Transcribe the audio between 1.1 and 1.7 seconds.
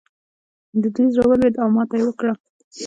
زړه ولوېد او